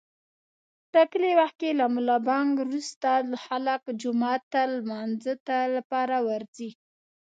[0.81, 3.11] په ټاکلي وخت له ملابانګ روسته
[3.45, 5.33] خلک جومات ته د لمانځه
[5.75, 6.69] لپاره ورځي.